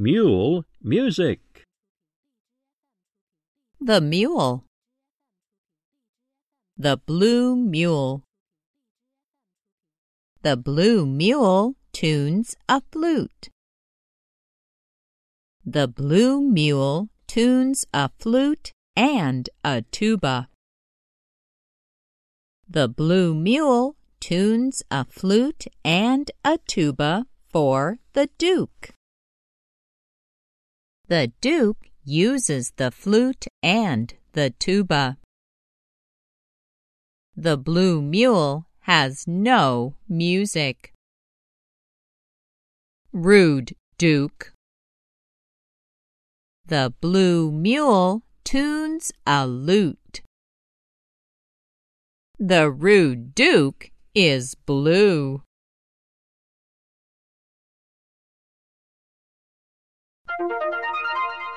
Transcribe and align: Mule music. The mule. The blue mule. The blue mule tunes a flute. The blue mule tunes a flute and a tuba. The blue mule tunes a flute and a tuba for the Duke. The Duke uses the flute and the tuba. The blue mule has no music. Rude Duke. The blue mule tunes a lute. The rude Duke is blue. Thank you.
Mule 0.00 0.64
music. 0.80 1.40
The 3.80 4.00
mule. 4.00 4.64
The 6.76 6.98
blue 6.98 7.56
mule. 7.56 8.22
The 10.42 10.56
blue 10.56 11.04
mule 11.04 11.74
tunes 11.92 12.54
a 12.68 12.80
flute. 12.92 13.48
The 15.64 15.88
blue 15.88 16.42
mule 16.42 17.08
tunes 17.26 17.84
a 17.92 18.10
flute 18.20 18.70
and 18.94 19.50
a 19.64 19.82
tuba. 19.82 20.48
The 22.68 22.86
blue 22.86 23.34
mule 23.34 23.96
tunes 24.20 24.84
a 24.92 25.04
flute 25.06 25.66
and 25.84 26.30
a 26.44 26.58
tuba 26.68 27.26
for 27.50 27.98
the 28.12 28.28
Duke. 28.38 28.94
The 31.08 31.32
Duke 31.40 31.88
uses 32.04 32.72
the 32.76 32.90
flute 32.90 33.46
and 33.62 34.12
the 34.32 34.50
tuba. 34.50 35.16
The 37.34 37.56
blue 37.56 38.02
mule 38.02 38.66
has 38.80 39.26
no 39.26 39.94
music. 40.06 40.92
Rude 43.10 43.74
Duke. 43.96 44.52
The 46.66 46.92
blue 47.00 47.50
mule 47.52 48.22
tunes 48.44 49.10
a 49.26 49.46
lute. 49.46 50.20
The 52.38 52.70
rude 52.70 53.34
Duke 53.34 53.92
is 54.14 54.54
blue. 54.54 55.42
Thank 60.38 60.50
you. 60.52 61.47